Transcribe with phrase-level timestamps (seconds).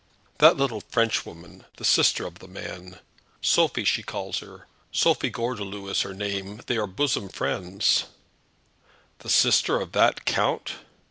[0.39, 2.97] "That little Frenchwoman, the sister of the man;
[3.39, 4.65] Sophie she calls her.
[4.91, 6.59] Sophie Gordeloup is her name.
[6.65, 8.05] They are bosom friends."
[9.19, 10.77] "The sister of that count?"